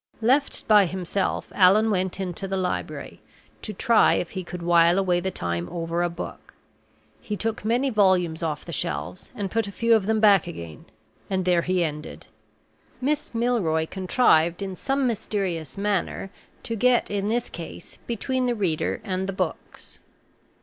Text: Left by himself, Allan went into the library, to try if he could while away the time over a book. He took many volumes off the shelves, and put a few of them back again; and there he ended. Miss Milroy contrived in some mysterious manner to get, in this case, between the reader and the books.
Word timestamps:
Left 0.23 0.67
by 0.67 0.87
himself, 0.87 1.51
Allan 1.53 1.91
went 1.91 2.19
into 2.19 2.47
the 2.47 2.57
library, 2.57 3.21
to 3.61 3.71
try 3.71 4.15
if 4.15 4.31
he 4.31 4.43
could 4.43 4.63
while 4.63 4.97
away 4.97 5.19
the 5.19 5.29
time 5.29 5.69
over 5.69 6.01
a 6.01 6.09
book. 6.09 6.55
He 7.21 7.37
took 7.37 7.63
many 7.63 7.91
volumes 7.91 8.41
off 8.41 8.65
the 8.65 8.71
shelves, 8.71 9.29
and 9.35 9.51
put 9.51 9.67
a 9.67 9.71
few 9.71 9.93
of 9.93 10.07
them 10.07 10.19
back 10.19 10.47
again; 10.47 10.85
and 11.29 11.45
there 11.45 11.61
he 11.61 11.83
ended. 11.83 12.25
Miss 12.99 13.35
Milroy 13.35 13.85
contrived 13.85 14.63
in 14.63 14.75
some 14.75 15.05
mysterious 15.05 15.77
manner 15.77 16.31
to 16.63 16.75
get, 16.75 17.11
in 17.11 17.27
this 17.27 17.47
case, 17.47 17.97
between 18.07 18.47
the 18.47 18.55
reader 18.55 19.01
and 19.03 19.27
the 19.29 19.33
books. 19.33 19.99